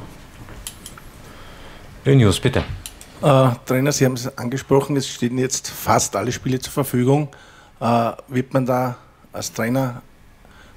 News, 2.04 2.38
bitte. 2.38 2.66
Äh, 3.22 3.50
Trainer, 3.66 3.94
Sie 3.94 4.04
haben 4.04 4.16
es 4.16 4.38
angesprochen, 4.38 4.98
es 4.98 5.08
stehen 5.08 5.38
jetzt 5.38 5.70
fast 5.70 6.18
alle 6.18 6.34
Spiele 6.34 6.60
zur 6.60 6.74
Verfügung. 6.74 7.30
Äh, 7.80 8.12
wird 8.28 8.54
man 8.54 8.66
da 8.66 8.98
als 9.32 9.54
Trainer, 9.54 10.02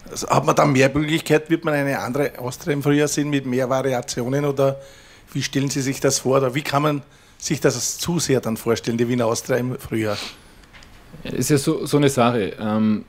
also 0.09 0.29
hat 0.29 0.47
man 0.47 0.55
da 0.55 0.65
mehr 0.65 0.89
Möglichkeit, 0.95 1.51
wird 1.51 1.65
man 1.65 1.75
eine 1.75 1.99
andere 1.99 2.39
Austria 2.39 2.75
im 2.75 2.83
Frühjahr 2.85 3.09
sehen 3.09 3.29
mit 3.29 3.45
mehr 3.45 3.69
Variationen 3.69 4.45
oder 4.45 4.81
wie 5.33 5.43
stellen 5.43 5.69
Sie 5.69 5.83
sich 5.83 5.99
das 5.99 6.21
vor 6.21 6.37
oder 6.37 6.55
wie 6.55 6.63
kann 6.63 6.83
man 6.83 7.03
sich 7.39 7.61
das 7.61 7.75
als 7.75 7.99
Zuseher 7.99 8.41
dann 8.41 8.57
vorstellen, 8.57 8.99
die 8.99 9.09
Wiener 9.09 9.27
Austria 9.27 9.57
im 9.57 9.77
Frühjahr? 9.81 10.17
Ist 11.25 11.51
ja 11.51 11.59
so, 11.59 11.87
so 11.87 11.97
eine 11.97 12.09
Sache. 12.09 12.53
Ähm, 12.61 13.05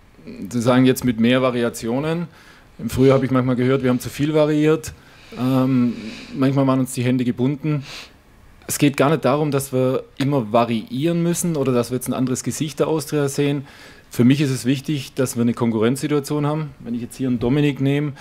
Sie 0.50 0.62
sagen 0.62 0.86
jetzt 0.86 1.03
mit 1.03 1.20
mehr 1.20 1.41
Variationen. 1.41 2.27
Im 2.77 2.89
Frühjahr 2.89 3.15
habe 3.15 3.25
ich 3.25 3.31
manchmal 3.31 3.55
gehört, 3.55 3.84
wir 3.84 3.89
haben 3.89 4.00
zu 4.00 4.10
viel 4.10 4.34
variiert. 4.34 4.93
Ähm, 5.39 5.93
manchmal 6.36 6.67
waren 6.67 6.79
uns 6.79 6.93
die 6.93 7.03
Hände 7.03 7.24
gebunden. 7.24 7.84
Es 8.67 8.77
geht 8.77 8.98
gar 8.98 9.10
nicht 9.10 9.25
darum, 9.25 9.51
dass 9.51 9.74
wir 9.74 10.03
immer 10.17 10.51
variieren 10.51 11.24
müssen 11.24 11.55
oder 11.55 11.74
dass 11.74 11.91
wir 11.91 11.96
jetzt 11.96 12.08
ein 12.08 12.13
anderes 12.13 12.43
Gesicht 12.43 12.79
der 12.79 12.88
Austria 12.88 13.27
sehen. 13.27 13.65
Für 14.10 14.24
mich 14.24 14.41
ist 14.41 14.51
es 14.51 14.65
wichtig, 14.65 15.13
dass 15.13 15.36
wir 15.36 15.41
eine 15.41 15.53
Konkurrenzsituation 15.53 16.46
haben. 16.46 16.72
Wenn 16.79 16.93
ich 16.93 17.01
jetzt 17.01 17.15
hier 17.15 17.27
einen 17.27 17.39
Dominik 17.39 17.81
nehme, 17.81 18.13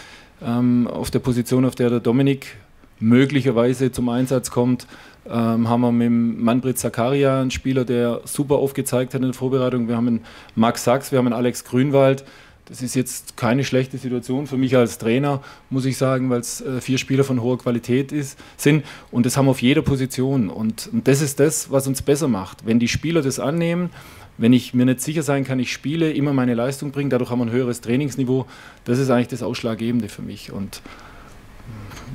ähm, 0.42 0.86
auf 0.86 1.10
der 1.10 1.18
Position, 1.18 1.64
auf 1.64 1.74
der 1.74 1.90
der 1.90 2.00
Dominik 2.00 2.56
möglicherweise 2.98 3.92
zum 3.92 4.08
Einsatz 4.08 4.50
kommt, 4.50 4.86
ähm, 5.28 5.68
haben 5.68 5.80
wir 5.80 5.92
mit 5.92 6.40
Manfred 6.40 6.78
Zakaria 6.78 7.40
einen 7.40 7.50
Spieler, 7.50 7.84
der 7.84 8.22
super 8.24 8.56
aufgezeigt 8.56 9.14
hat 9.14 9.20
in 9.20 9.28
der 9.28 9.34
Vorbereitung. 9.34 9.88
Wir 9.88 9.96
haben 9.96 10.08
einen 10.08 10.24
Max 10.54 10.84
Sachs, 10.84 11.12
wir 11.12 11.18
haben 11.18 11.26
einen 11.26 11.36
Alex 11.36 11.64
Grünwald. 11.64 12.24
Das 12.70 12.82
ist 12.82 12.94
jetzt 12.94 13.36
keine 13.36 13.64
schlechte 13.64 13.98
Situation 13.98 14.46
für 14.46 14.56
mich 14.56 14.76
als 14.76 14.98
Trainer, 14.98 15.42
muss 15.70 15.84
ich 15.86 15.96
sagen, 15.96 16.30
weil 16.30 16.38
es 16.38 16.60
äh, 16.60 16.80
vier 16.80 16.98
Spieler 16.98 17.24
von 17.24 17.42
hoher 17.42 17.58
Qualität 17.58 18.12
ist, 18.12 18.38
sind. 18.56 18.84
Und 19.10 19.26
das 19.26 19.36
haben 19.36 19.46
wir 19.46 19.50
auf 19.50 19.60
jeder 19.60 19.82
Position. 19.82 20.48
Und, 20.48 20.88
das 20.92 21.20
ist 21.20 21.40
das, 21.40 21.72
was 21.72 21.88
uns 21.88 22.00
besser 22.00 22.28
macht. 22.28 22.64
Wenn 22.64 22.78
die 22.78 22.86
Spieler 22.86 23.22
das 23.22 23.40
annehmen, 23.40 23.90
wenn 24.38 24.52
ich 24.52 24.72
mir 24.72 24.86
nicht 24.86 25.00
sicher 25.00 25.24
sein 25.24 25.44
kann, 25.44 25.58
ich 25.58 25.72
spiele, 25.72 26.12
immer 26.12 26.32
meine 26.32 26.54
Leistung 26.54 26.92
bringen, 26.92 27.10
dadurch 27.10 27.30
haben 27.30 27.40
wir 27.40 27.46
ein 27.46 27.50
höheres 27.52 27.80
Trainingsniveau. 27.80 28.46
Das 28.84 29.00
ist 29.00 29.10
eigentlich 29.10 29.28
das 29.28 29.42
Ausschlaggebende 29.42 30.08
für 30.08 30.22
mich. 30.22 30.52
Und 30.52 30.80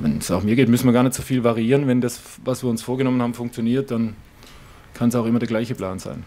wenn 0.00 0.18
es 0.18 0.30
auch 0.30 0.42
mir 0.42 0.56
geht, 0.56 0.68
müssen 0.68 0.86
wir 0.86 0.92
gar 0.92 1.02
nicht 1.02 1.14
so 1.14 1.22
viel 1.22 1.44
variieren. 1.44 1.86
Wenn 1.86 2.00
das, 2.00 2.20
was 2.44 2.62
wir 2.62 2.70
uns 2.70 2.82
vorgenommen 2.82 3.22
haben, 3.22 3.34
funktioniert, 3.34 3.90
dann 3.90 4.14
kann 4.94 5.08
es 5.08 5.14
auch 5.14 5.26
immer 5.26 5.38
der 5.38 5.48
gleiche 5.48 5.74
Plan 5.74 5.98
sein. 5.98 6.24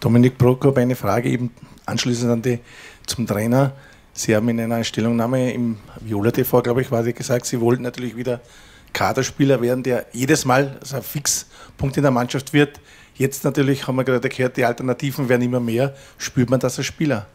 Dominik 0.00 0.38
Prokop, 0.38 0.76
eine 0.76 0.96
Frage 0.96 1.28
eben 1.30 1.50
anschließend 1.86 2.30
an 2.30 2.42
die 2.42 2.60
zum 3.06 3.26
Trainer. 3.26 3.72
Sie 4.12 4.34
haben 4.36 4.48
in 4.48 4.60
einer 4.60 4.84
Stellungnahme 4.84 5.52
im 5.52 5.78
Viola 6.00 6.30
TV, 6.30 6.62
glaube 6.62 6.82
ich, 6.82 6.88
quasi 6.88 7.12
gesagt, 7.12 7.46
Sie 7.46 7.60
wollten 7.60 7.82
natürlich 7.82 8.16
wieder 8.16 8.40
Kaderspieler 8.92 9.60
werden, 9.60 9.82
der 9.82 10.06
jedes 10.12 10.44
Mal 10.44 10.76
also 10.80 10.96
ein 10.96 11.02
Fixpunkt 11.02 11.96
in 11.96 12.02
der 12.02 12.12
Mannschaft 12.12 12.52
wird. 12.52 12.80
Jetzt 13.16 13.44
natürlich 13.44 13.86
haben 13.86 13.96
wir 13.96 14.04
gerade 14.04 14.28
gehört, 14.28 14.56
die 14.56 14.64
Alternativen 14.64 15.28
werden 15.28 15.42
immer 15.42 15.60
mehr. 15.60 15.94
Spürt 16.18 16.48
man 16.50 16.60
das 16.60 16.78
als 16.78 16.86
Spieler? 16.86 17.26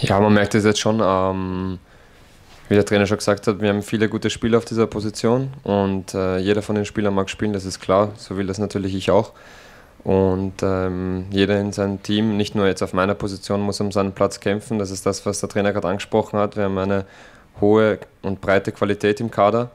Ja, 0.00 0.20
man 0.20 0.34
merkt 0.34 0.54
es 0.54 0.64
jetzt 0.64 0.80
schon. 0.80 1.00
Ähm, 1.02 1.78
wie 2.68 2.74
der 2.74 2.84
Trainer 2.84 3.06
schon 3.06 3.18
gesagt 3.18 3.46
hat, 3.46 3.60
wir 3.60 3.68
haben 3.68 3.82
viele 3.82 4.08
gute 4.08 4.30
Spieler 4.30 4.58
auf 4.58 4.64
dieser 4.64 4.86
Position 4.86 5.52
und 5.62 6.14
äh, 6.14 6.38
jeder 6.38 6.62
von 6.62 6.74
den 6.74 6.84
Spielern 6.84 7.14
mag 7.14 7.30
spielen, 7.30 7.52
das 7.52 7.64
ist 7.64 7.80
klar. 7.80 8.12
So 8.16 8.36
will 8.36 8.46
das 8.46 8.58
natürlich 8.58 8.94
ich 8.94 9.10
auch. 9.10 9.32
Und 10.02 10.62
ähm, 10.62 11.26
jeder 11.30 11.60
in 11.60 11.72
seinem 11.72 12.00
Team, 12.02 12.36
nicht 12.36 12.54
nur 12.54 12.66
jetzt 12.66 12.82
auf 12.82 12.92
meiner 12.92 13.14
Position, 13.14 13.60
muss 13.60 13.80
um 13.80 13.90
seinen 13.90 14.12
Platz 14.12 14.38
kämpfen. 14.38 14.78
Das 14.78 14.92
ist 14.92 15.04
das, 15.04 15.26
was 15.26 15.40
der 15.40 15.48
Trainer 15.48 15.72
gerade 15.72 15.88
angesprochen 15.88 16.38
hat. 16.38 16.56
Wir 16.56 16.64
haben 16.64 16.78
eine 16.78 17.06
hohe 17.60 17.98
und 18.22 18.40
breite 18.40 18.70
Qualität 18.70 19.20
im 19.20 19.32
Kader. 19.32 19.70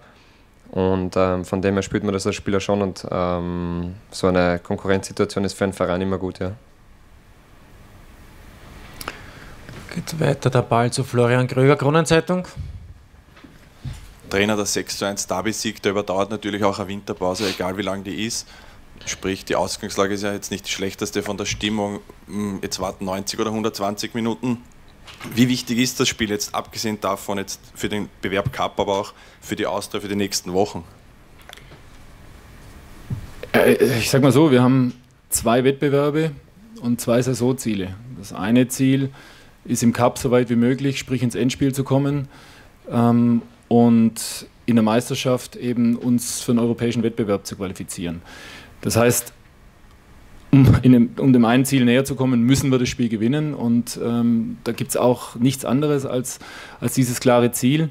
Und 0.71 1.15
ähm, 1.17 1.43
von 1.43 1.62
dem 1.62 1.74
her 1.74 1.81
spürt 1.81 2.05
man 2.05 2.13
das 2.13 2.25
als 2.25 2.38
Spieler 2.38 2.62
schon. 2.62 2.81
Und 2.81 3.05
ähm, 3.12 3.95
so 4.10 4.27
eine 4.27 4.60
Konkurrenzsituation 4.60 5.43
ist 5.43 5.53
für 5.53 5.65
einen 5.65 5.74
Verein 5.74 6.00
immer 6.00 6.17
gut, 6.17 6.39
ja. 6.39 6.53
Geht 9.93 10.17
weiter 10.21 10.50
der 10.50 10.62
Ball 10.62 10.91
zu 10.91 11.03
Florian 11.03 11.48
Kröger, 11.48 11.75
Kronenzeitung. 11.75 12.45
Trainer 14.31 14.55
der 14.55 14.65
6 14.65 14.97
zu 14.97 15.05
1 15.05 15.27
Derby-Sieg, 15.27 15.81
der 15.81 15.91
überdauert 15.91 16.31
natürlich 16.31 16.63
auch 16.63 16.79
eine 16.79 16.88
Winterpause, 16.88 17.50
egal 17.50 17.77
wie 17.77 17.81
lang 17.81 18.03
die 18.03 18.25
ist. 18.25 18.47
Sprich, 19.05 19.45
die 19.45 19.55
Ausgangslage 19.55 20.13
ist 20.13 20.23
ja 20.23 20.31
jetzt 20.31 20.51
nicht 20.51 20.65
die 20.67 20.71
schlechteste 20.71 21.21
von 21.21 21.38
der 21.38 21.45
Stimmung. 21.45 22.00
Hm, 22.27 22.59
jetzt 22.61 22.79
warten 22.79 23.05
90 23.05 23.39
oder 23.39 23.50
120 23.50 24.13
Minuten. 24.13 24.59
Wie 25.35 25.50
wichtig 25.50 25.79
ist 25.79 26.00
das 26.00 26.07
Spiel 26.07 26.29
jetzt, 26.29 26.55
abgesehen 26.55 27.01
davon 27.01 27.39
jetzt 27.39 27.59
für 27.75 27.89
den 27.89 28.07
Bewerb 28.21 28.53
Cup, 28.53 28.79
aber 28.79 29.00
auch 29.00 29.13
für 29.41 29.55
die 29.55 29.65
Austria 29.65 30.00
für 30.00 30.07
die 30.07 30.15
nächsten 30.15 30.53
Wochen? 30.53 30.85
Äh, 33.51 33.73
ich 34.00 34.09
sag 34.09 34.21
mal 34.21 34.31
so, 34.31 34.50
wir 34.50 34.63
haben 34.63 34.93
zwei 35.29 35.63
Wettbewerbe 35.65 36.31
und 36.81 37.01
zwei 37.01 37.21
Saisonziele. 37.21 37.95
Das 38.17 38.31
eine 38.31 38.69
Ziel 38.69 39.11
ist 39.65 39.83
im 39.83 39.91
Cup 39.91 40.17
so 40.17 40.31
weit 40.31 40.50
wie 40.50 40.55
möglich, 40.55 41.00
sprich 41.00 41.21
ins 41.21 41.35
Endspiel 41.35 41.73
zu 41.73 41.83
kommen 41.83 42.29
ähm, 42.89 43.41
und 43.71 44.47
in 44.65 44.75
der 44.75 44.83
Meisterschaft 44.83 45.55
eben 45.55 45.95
uns 45.95 46.41
für 46.41 46.51
einen 46.51 46.59
europäischen 46.59 47.03
Wettbewerb 47.03 47.45
zu 47.45 47.55
qualifizieren. 47.55 48.21
Das 48.81 48.97
heißt, 48.97 49.31
um, 50.51 50.81
dem, 50.81 51.11
um, 51.17 51.31
dem 51.31 51.45
einen 51.45 51.63
Ziel 51.63 51.85
näher 51.85 52.03
zu 52.03 52.15
kommen, 52.15 52.41
müssen 52.41 52.69
wir 52.69 52.79
das 52.79 52.89
Spiel 52.89 53.07
gewinnen. 53.07 53.53
Und 53.53 53.97
ähm, 54.03 54.57
da 54.65 54.73
gibt 54.73 54.89
es 54.89 54.97
auch 54.97 55.35
nichts 55.35 55.63
anderes 55.63 56.05
als, 56.05 56.39
als 56.81 56.95
dieses 56.95 57.21
klare 57.21 57.53
Ziel. 57.53 57.87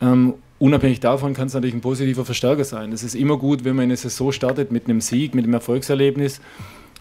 Ähm, 0.00 0.34
unabhängig 0.60 1.00
davon 1.00 1.34
kann 1.34 1.48
es 1.48 1.54
natürlich 1.54 1.74
ein 1.74 1.80
positiver 1.80 2.24
Verstärker 2.24 2.62
sein. 2.62 2.92
Es 2.92 3.02
ist 3.02 3.16
immer 3.16 3.36
gut, 3.36 3.64
wenn 3.64 3.74
man 3.74 3.82
eine 3.82 3.96
Saison 3.96 4.30
startet 4.30 4.70
mit 4.70 4.84
einem 4.84 5.00
Sieg, 5.00 5.34
mit 5.34 5.42
einem 5.42 5.54
Erfolgserlebnis. 5.54 6.40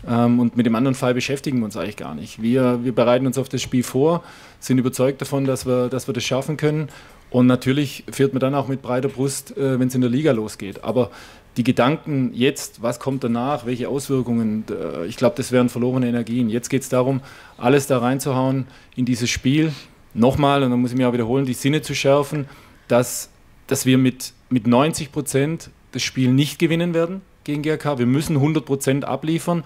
Ähm, 0.07 0.39
und 0.39 0.57
mit 0.57 0.65
dem 0.65 0.75
anderen 0.75 0.95
Fall 0.95 1.13
beschäftigen 1.13 1.59
wir 1.59 1.65
uns 1.65 1.77
eigentlich 1.77 1.97
gar 1.97 2.15
nicht. 2.15 2.41
Wir, 2.41 2.83
wir 2.83 2.93
bereiten 2.93 3.25
uns 3.25 3.37
auf 3.37 3.49
das 3.49 3.61
Spiel 3.61 3.83
vor, 3.83 4.23
sind 4.59 4.77
überzeugt 4.77 5.21
davon, 5.21 5.45
dass 5.45 5.65
wir, 5.65 5.89
dass 5.89 6.07
wir 6.07 6.13
das 6.13 6.23
schaffen 6.23 6.57
können. 6.57 6.89
Und 7.31 7.47
natürlich 7.47 8.03
fährt 8.11 8.33
man 8.33 8.39
dann 8.39 8.55
auch 8.55 8.67
mit 8.67 8.81
breiter 8.81 9.09
Brust, 9.09 9.57
äh, 9.57 9.79
wenn 9.79 9.87
es 9.87 9.95
in 9.95 10.01
der 10.01 10.09
Liga 10.09 10.31
losgeht. 10.31 10.83
Aber 10.83 11.11
die 11.57 11.63
Gedanken 11.63 12.31
jetzt, 12.33 12.81
was 12.81 12.99
kommt 12.99 13.23
danach, 13.23 13.65
welche 13.65 13.89
Auswirkungen, 13.89 14.65
äh, 14.69 15.05
ich 15.05 15.17
glaube, 15.17 15.35
das 15.37 15.51
wären 15.51 15.69
verlorene 15.69 16.07
Energien. 16.07 16.49
Jetzt 16.49 16.69
geht 16.69 16.83
es 16.83 16.89
darum, 16.89 17.21
alles 17.57 17.87
da 17.87 17.99
reinzuhauen 17.99 18.67
in 18.95 19.05
dieses 19.05 19.29
Spiel. 19.29 19.73
Nochmal, 20.13 20.63
und 20.63 20.71
dann 20.71 20.79
muss 20.79 20.91
ich 20.91 20.97
mir 20.97 21.09
auch 21.09 21.13
wiederholen, 21.13 21.45
die 21.45 21.53
Sinne 21.53 21.81
zu 21.81 21.93
schärfen, 21.95 22.45
dass, 22.87 23.29
dass 23.67 23.85
wir 23.85 23.97
mit, 23.97 24.33
mit 24.49 24.67
90 24.67 25.11
Prozent 25.11 25.69
das 25.91 26.03
Spiel 26.03 26.31
nicht 26.31 26.59
gewinnen 26.59 26.93
werden 26.93 27.21
gegen 27.43 27.63
GRK. 27.63 27.99
Wir 27.99 28.05
müssen 28.05 28.35
100 28.35 28.65
Prozent 28.65 29.05
abliefern. 29.05 29.63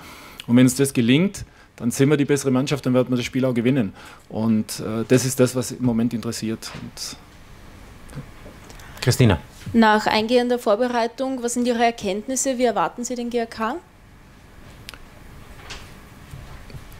Und 0.49 0.57
wenn 0.57 0.65
uns 0.65 0.75
das 0.75 0.93
gelingt, 0.93 1.45
dann 1.75 1.91
sind 1.91 2.09
wir 2.09 2.17
die 2.17 2.25
bessere 2.25 2.49
Mannschaft, 2.49 2.83
dann 2.83 2.95
werden 2.95 3.09
wir 3.11 3.17
das 3.17 3.25
Spiel 3.25 3.45
auch 3.45 3.53
gewinnen. 3.53 3.93
Und 4.29 4.79
äh, 4.79 5.05
das 5.07 5.25
ist 5.25 5.39
das, 5.39 5.55
was 5.55 5.71
im 5.71 5.85
Moment 5.85 6.11
interessiert. 6.11 6.71
Und, 6.81 7.17
Christina. 8.99 9.39
Nach 9.73 10.07
eingehender 10.07 10.57
Vorbereitung, 10.57 11.43
was 11.43 11.53
sind 11.53 11.67
Ihre 11.67 11.83
Erkenntnisse? 11.85 12.57
Wie 12.57 12.63
erwarten 12.63 13.03
Sie 13.03 13.13
den 13.13 13.29
GRK? 13.29 13.75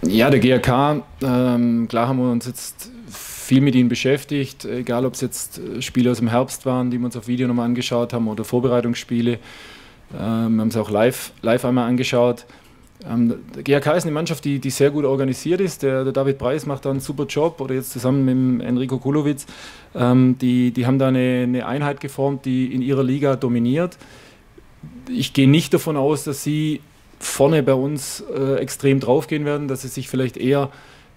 Ja, 0.04 0.30
der 0.30 0.40
GRK, 0.40 1.04
ähm, 1.24 1.88
klar 1.90 2.08
haben 2.08 2.20
wir 2.20 2.32
uns 2.32 2.46
jetzt 2.46 2.92
viel 3.10 3.62
mit 3.62 3.74
ihnen 3.74 3.90
beschäftigt, 3.90 4.64
egal 4.64 5.08
ob 5.08 5.16
es 5.16 5.22
jetzt 5.22 5.58
äh, 5.58 5.82
Spiele 5.82 6.12
aus 6.12 6.20
dem 6.20 6.28
Herbst 6.28 6.68
waren, 6.68 6.92
die 6.92 7.00
wir 7.00 7.06
uns 7.06 7.18
auf 7.18 7.28
Video 7.28 7.48
nochmal 7.48 7.66
angeschaut 7.66 8.14
haben 8.14 8.28
oder 8.28 8.44
Vorbereitungsspiele. 8.44 9.34
Ähm, 9.34 9.40
wir 10.14 10.62
haben 10.62 10.68
es 10.68 10.78
auch 10.78 10.92
live, 10.92 11.32
live 11.42 11.66
einmal 11.66 11.90
angeschaut. 11.90 12.46
Ähm, 13.08 13.36
der 13.56 13.64
GRK 13.64 13.94
ist 13.94 14.04
eine 14.04 14.12
Mannschaft, 14.12 14.44
die, 14.44 14.60
die 14.60 14.70
sehr 14.70 14.92
gut 14.92 15.06
organisiert 15.06 15.62
ist. 15.62 15.84
Der, 15.84 16.04
der, 16.04 16.12
David 16.12 16.38
Preis 16.38 16.66
macht 16.66 16.86
da 16.86 16.92
einen 16.92 17.00
super 17.00 17.26
Job 17.26 17.62
oder 17.62 17.74
jetzt 17.74 17.92
zusammen 17.92 18.58
mit 18.58 18.66
Enrico 18.66 18.98
Kulowitz. 18.98 19.46
Ähm, 19.96 20.38
die, 20.40 20.72
die 20.72 20.86
haben 20.86 21.00
da 21.00 21.08
eine, 21.08 21.44
eine 21.44 21.66
Einheit 21.66 22.02
geformt, 22.02 22.46
die 22.46 22.74
in 22.74 22.82
ihrer 22.82 23.04
Liga 23.04 23.36
dominiert. 23.36 23.98
Ich 25.10 25.34
gehe 25.34 25.50
nicht 25.50 25.74
davon 25.74 25.96
aus, 25.98 26.26
dass 26.26 26.44
sie 26.44 26.82
vorne 27.20 27.64
bei 27.64 27.74
uns 27.74 28.24
äh, 28.34 28.56
extrem 28.56 29.00
draufgehen 29.00 29.46
werden, 29.46 29.68
dass 29.68 29.82
sie 29.82 29.88
sich 29.88 30.10
vielleicht 30.10 30.38
eher 30.38 30.70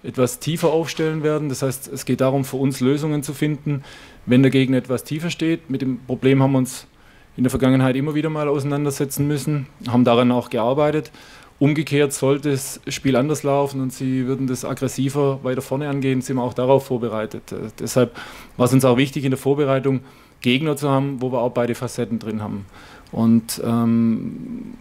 etwas 0.03 0.39
tiefer 0.39 0.71
aufstellen 0.71 1.23
werden. 1.23 1.49
Das 1.49 1.61
heißt, 1.61 1.91
es 1.91 2.05
geht 2.05 2.21
darum, 2.21 2.45
für 2.45 2.57
uns 2.57 2.79
Lösungen 2.79 3.23
zu 3.23 3.33
finden, 3.33 3.83
wenn 4.25 4.41
der 4.41 4.51
Gegner 4.51 4.77
etwas 4.77 5.03
tiefer 5.03 5.29
steht. 5.29 5.69
Mit 5.69 5.81
dem 5.81 5.99
Problem 5.99 6.43
haben 6.43 6.51
wir 6.53 6.57
uns 6.59 6.87
in 7.35 7.43
der 7.43 7.49
Vergangenheit 7.51 7.95
immer 7.95 8.13
wieder 8.13 8.29
mal 8.29 8.47
auseinandersetzen 8.47 9.27
müssen, 9.27 9.67
haben 9.87 10.03
daran 10.03 10.31
auch 10.31 10.49
gearbeitet. 10.49 11.11
Umgekehrt 11.59 12.13
sollte 12.13 12.51
das 12.51 12.81
Spiel 12.87 13.15
anders 13.15 13.43
laufen 13.43 13.79
und 13.81 13.93
sie 13.93 14.27
würden 14.27 14.47
das 14.47 14.65
aggressiver 14.65 15.43
weiter 15.43 15.61
vorne 15.61 15.87
angehen, 15.87 16.21
sind 16.21 16.37
wir 16.37 16.43
auch 16.43 16.53
darauf 16.53 16.87
vorbereitet. 16.87 17.51
Äh, 17.51 17.69
deshalb 17.79 18.15
war 18.57 18.65
es 18.65 18.73
uns 18.73 18.85
auch 18.85 18.97
wichtig 18.97 19.23
in 19.23 19.31
der 19.31 19.37
Vorbereitung, 19.37 20.01
Gegner 20.41 20.75
zu 20.75 20.89
haben, 20.89 21.21
wo 21.21 21.31
wir 21.31 21.39
auch 21.39 21.51
beide 21.51 21.73
Facetten 21.73 22.19
drin 22.19 22.41
haben. 22.41 22.65
Und 23.11 23.61
ähm, 23.63 24.73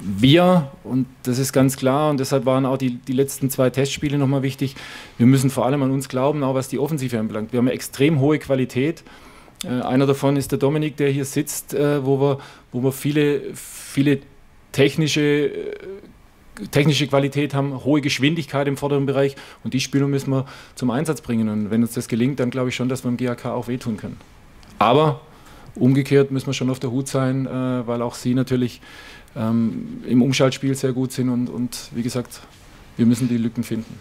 wir, 0.00 0.72
und 0.84 1.06
das 1.22 1.38
ist 1.38 1.52
ganz 1.52 1.76
klar, 1.76 2.10
und 2.10 2.18
deshalb 2.18 2.46
waren 2.46 2.66
auch 2.66 2.78
die, 2.78 2.96
die 2.96 3.12
letzten 3.12 3.50
zwei 3.50 3.70
Testspiele 3.70 4.18
nochmal 4.18 4.42
wichtig, 4.42 4.74
wir 5.18 5.26
müssen 5.26 5.50
vor 5.50 5.66
allem 5.66 5.82
an 5.82 5.90
uns 5.90 6.08
glauben, 6.08 6.42
auch 6.42 6.54
was 6.54 6.68
die 6.68 6.78
Offensive 6.78 7.18
anbelangt. 7.18 7.52
Wir 7.52 7.58
haben 7.58 7.68
eine 7.68 7.74
extrem 7.74 8.18
hohe 8.18 8.38
Qualität. 8.38 9.04
Äh, 9.64 9.68
einer 9.82 10.06
davon 10.06 10.36
ist 10.36 10.50
der 10.50 10.58
Dominik, 10.58 10.96
der 10.96 11.10
hier 11.10 11.24
sitzt, 11.24 11.74
äh, 11.74 12.04
wo, 12.04 12.20
wir, 12.20 12.38
wo 12.72 12.82
wir 12.82 12.92
viele, 12.92 13.54
viele 13.54 14.20
technische, 14.72 15.50
technische 16.70 17.06
Qualität 17.06 17.54
haben, 17.54 17.84
hohe 17.84 18.00
Geschwindigkeit 18.00 18.66
im 18.66 18.76
vorderen 18.76 19.06
Bereich 19.06 19.36
und 19.64 19.74
die 19.74 19.80
Spieler 19.80 20.08
müssen 20.08 20.30
wir 20.30 20.46
zum 20.74 20.90
Einsatz 20.90 21.20
bringen. 21.20 21.48
Und 21.48 21.70
wenn 21.70 21.82
uns 21.82 21.92
das 21.92 22.08
gelingt, 22.08 22.40
dann 22.40 22.50
glaube 22.50 22.70
ich 22.70 22.76
schon, 22.76 22.88
dass 22.88 23.04
wir 23.04 23.08
im 23.08 23.16
GAK 23.16 23.46
auch 23.46 23.68
wehtun 23.68 23.96
können. 23.96 24.18
Aber 24.78 25.20
umgekehrt 25.74 26.30
müssen 26.30 26.46
wir 26.46 26.54
schon 26.54 26.70
auf 26.70 26.80
der 26.80 26.90
Hut 26.90 27.08
sein, 27.08 27.46
äh, 27.46 27.86
weil 27.86 28.02
auch 28.02 28.14
sie 28.14 28.34
natürlich 28.34 28.80
ähm, 29.36 30.02
im 30.06 30.22
Umschaltspiel 30.22 30.74
sehr 30.74 30.92
gut 30.92 31.12
sind 31.12 31.28
und, 31.28 31.48
und 31.48 31.90
wie 31.94 32.02
gesagt, 32.02 32.40
wir 32.96 33.06
müssen 33.06 33.28
die 33.28 33.38
Lücken 33.38 33.64
finden. 33.64 33.98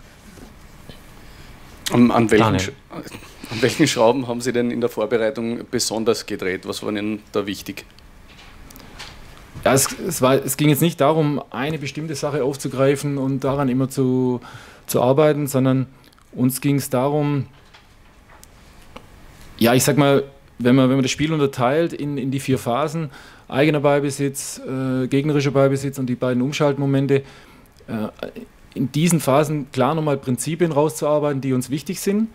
An, 1.91 2.11
an, 2.11 2.31
welchen, 2.31 2.45
an, 2.45 2.61
welchen, 3.59 3.87
Schrauben 3.87 4.27
haben 4.27 4.39
Sie 4.39 4.53
denn 4.53 4.71
in 4.71 4.79
der 4.79 4.89
Vorbereitung 4.89 5.61
besonders 5.69 6.25
gedreht? 6.25 6.65
Was 6.65 6.83
war 6.83 6.89
Ihnen 6.89 7.21
da 7.33 7.45
wichtig? 7.45 7.85
Ja, 9.63 9.73
es, 9.73 9.95
es, 9.99 10.21
war, 10.21 10.33
es 10.35 10.57
ging 10.57 10.69
jetzt 10.69 10.81
nicht 10.81 10.99
darum, 11.01 11.41
eine 11.51 11.77
bestimmte 11.77 12.15
Sache 12.15 12.43
aufzugreifen 12.43 13.17
und 13.17 13.43
daran 13.43 13.69
immer 13.69 13.89
zu, 13.89 14.41
zu 14.87 15.01
arbeiten, 15.01 15.47
sondern 15.47 15.85
uns 16.31 16.61
ging 16.61 16.77
es 16.77 16.89
darum, 16.89 17.45
ja, 19.57 19.75
ich 19.75 19.83
sag 19.83 19.97
mal, 19.97 20.23
wenn 20.57 20.75
man, 20.75 20.89
wenn 20.89 20.95
man 20.95 21.03
das 21.03 21.11
Spiel 21.11 21.31
unterteilt 21.31 21.93
in, 21.93 22.17
in 22.17 22.31
die 22.31 22.39
vier 22.39 22.57
Phasen, 22.57 23.11
eigener 23.47 23.81
Ballbesitz, 23.81 24.59
äh, 24.59 25.07
gegnerischer 25.07 25.51
Ballbesitz 25.51 25.99
und 25.99 26.07
die 26.07 26.15
beiden 26.15 26.41
Umschaltmomente, 26.41 27.23
äh, 27.87 28.07
in 28.73 28.91
diesen 28.91 29.19
Phasen 29.19 29.71
klar 29.71 29.93
nochmal 29.93 30.17
Prinzipien 30.17 30.71
rauszuarbeiten, 30.71 31.41
die 31.41 31.53
uns 31.53 31.69
wichtig 31.69 31.99
sind, 31.99 32.29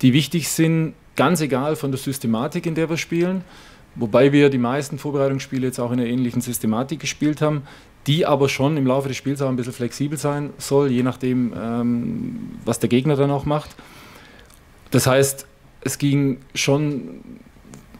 die 0.00 0.12
wichtig 0.12 0.48
sind, 0.48 0.94
ganz 1.14 1.40
egal 1.40 1.76
von 1.76 1.92
der 1.92 1.98
Systematik, 1.98 2.66
in 2.66 2.74
der 2.74 2.88
wir 2.88 2.96
spielen, 2.96 3.44
Wobei 3.94 4.32
wir 4.32 4.48
die 4.48 4.58
meisten 4.58 4.98
Vorbereitungsspiele 4.98 5.66
jetzt 5.66 5.78
auch 5.78 5.92
in 5.92 6.00
einer 6.00 6.08
ähnlichen 6.08 6.40
Systematik 6.40 7.00
gespielt 7.00 7.42
haben, 7.42 7.62
die 8.06 8.26
aber 8.26 8.48
schon 8.48 8.76
im 8.76 8.86
Laufe 8.86 9.08
des 9.08 9.16
Spiels 9.16 9.42
auch 9.42 9.48
ein 9.48 9.56
bisschen 9.56 9.72
flexibel 9.72 10.18
sein 10.18 10.50
soll, 10.58 10.90
je 10.90 11.02
nachdem, 11.02 11.52
ähm, 11.56 12.50
was 12.64 12.78
der 12.80 12.88
Gegner 12.88 13.16
dann 13.16 13.30
auch 13.30 13.44
macht. 13.44 13.76
Das 14.90 15.06
heißt, 15.06 15.46
es 15.82 15.98
ging 15.98 16.38
schon, 16.54 17.20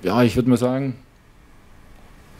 ja, 0.02 0.22
ich 0.22 0.34
würde 0.34 0.48
mal 0.48 0.56
sagen, 0.56 0.94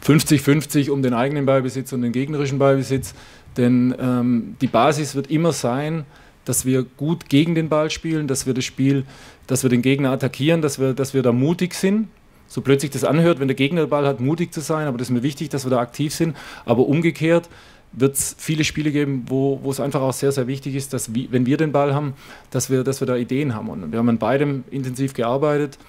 50-50 0.03 0.89
um 0.89 1.01
den 1.01 1.13
eigenen 1.13 1.45
Ballbesitz 1.45 1.93
und 1.93 2.01
den 2.01 2.11
gegnerischen 2.11 2.59
Ballbesitz. 2.59 3.13
Denn 3.55 3.95
ähm, 3.99 4.55
die 4.59 4.67
Basis 4.67 5.15
wird 5.15 5.29
immer 5.29 5.53
sein, 5.53 6.05
dass 6.43 6.65
wir 6.65 6.83
gut 6.83 7.29
gegen 7.29 7.55
den 7.55 7.69
Ball 7.69 7.89
spielen, 7.89 8.27
dass 8.27 8.45
wir 8.45 8.53
das 8.53 8.65
Spiel, 8.65 9.05
dass 9.47 9.63
wir 9.63 9.69
den 9.69 9.81
Gegner 9.81 10.11
attackieren, 10.11 10.61
dass 10.61 10.79
wir, 10.79 10.93
dass 10.93 11.13
wir 11.13 11.21
da 11.21 11.31
mutig 11.31 11.75
sind 11.75 12.09
so 12.53 12.61
plötzlich 12.61 12.91
das 12.91 13.03
anhört, 13.03 13.39
wenn 13.39 13.47
der 13.47 13.55
Gegner 13.55 13.81
den 13.81 13.89
Ball 13.89 14.05
hat, 14.05 14.19
mutig 14.19 14.53
zu 14.53 14.61
sein. 14.61 14.87
Aber 14.87 14.99
das 14.99 15.07
ist 15.07 15.11
mir 15.11 15.23
wichtig, 15.23 15.49
dass 15.49 15.65
wir 15.65 15.71
da 15.71 15.79
aktiv 15.79 16.13
sind. 16.13 16.37
Aber 16.65 16.85
umgekehrt 16.85 17.49
wird 17.93 18.15
es 18.15 18.35
viele 18.37 18.63
Spiele 18.63 18.91
geben, 18.91 19.25
wo, 19.27 19.59
wo 19.63 19.71
es 19.71 19.79
einfach 19.79 20.01
auch 20.01 20.13
sehr, 20.13 20.31
sehr 20.31 20.45
wichtig 20.45 20.75
ist, 20.75 20.93
dass 20.93 21.15
wir, 21.15 21.31
wenn 21.31 21.47
wir 21.47 21.57
den 21.57 21.71
Ball 21.71 21.95
haben, 21.95 22.13
dass 22.51 22.69
wir, 22.69 22.83
dass 22.83 23.01
wir 23.01 23.07
da 23.07 23.15
Ideen 23.15 23.55
haben. 23.55 23.69
Und 23.69 23.91
wir 23.91 23.97
haben 23.97 24.07
an 24.07 24.19
beidem 24.19 24.65
intensiv 24.69 25.15
gearbeitet 25.15 25.79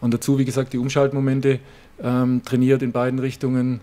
und 0.00 0.12
dazu, 0.12 0.40
wie 0.40 0.44
gesagt, 0.44 0.72
die 0.72 0.78
Umschaltmomente 0.78 1.60
ähm, 2.02 2.42
trainiert 2.44 2.82
in 2.82 2.90
beiden 2.90 3.20
Richtungen. 3.20 3.80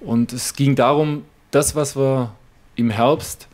Und 0.00 0.32
es 0.32 0.54
ging 0.54 0.74
darum, 0.74 1.22
das, 1.52 1.76
was 1.76 1.96
wir 1.96 2.34
im 2.74 2.90
Herbst 2.90 3.46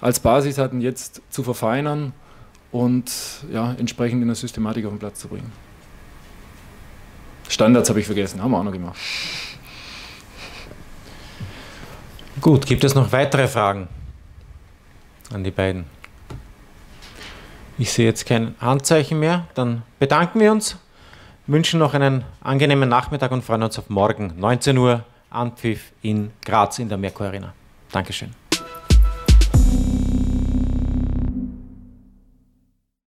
als 0.00 0.18
Basis 0.18 0.58
hatten, 0.58 0.80
jetzt 0.80 1.22
zu 1.30 1.44
verfeinern 1.44 2.12
und 2.72 3.12
ja, 3.52 3.72
entsprechend 3.78 4.20
in 4.22 4.26
der 4.26 4.34
Systematik 4.34 4.84
auf 4.84 4.92
den 4.92 4.98
Platz 4.98 5.20
zu 5.20 5.28
bringen. 5.28 5.52
Standards 7.58 7.88
habe 7.88 7.98
ich 7.98 8.06
vergessen, 8.06 8.40
haben 8.40 8.52
wir 8.52 8.58
auch 8.58 8.62
noch 8.62 8.70
gemacht. 8.70 8.96
Gut, 12.40 12.64
gibt 12.66 12.84
es 12.84 12.94
noch 12.94 13.10
weitere 13.10 13.48
Fragen 13.48 13.88
an 15.34 15.42
die 15.42 15.50
beiden? 15.50 15.86
Ich 17.76 17.90
sehe 17.90 18.06
jetzt 18.06 18.26
kein 18.26 18.54
Handzeichen 18.60 19.18
mehr. 19.18 19.48
Dann 19.54 19.82
bedanken 19.98 20.38
wir 20.38 20.52
uns, 20.52 20.76
wünschen 21.48 21.80
noch 21.80 21.94
einen 21.94 22.24
angenehmen 22.42 22.88
Nachmittag 22.88 23.32
und 23.32 23.42
freuen 23.42 23.64
uns 23.64 23.76
auf 23.76 23.90
morgen 23.90 24.34
19 24.36 24.78
Uhr 24.78 25.04
Anpfiff 25.28 25.90
in 26.02 26.30
Graz 26.44 26.78
in 26.78 26.88
der 26.88 26.96
Merkur 26.96 27.26
Arena. 27.26 27.54
Dankeschön. 27.90 28.47